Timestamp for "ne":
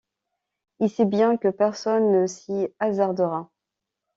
2.21-2.25